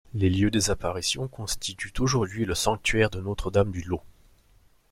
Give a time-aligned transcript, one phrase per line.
[0.15, 4.01] Les lieux des apparitions constituent aujourd'hui le sanctuaire de Notre-Dame du Laus.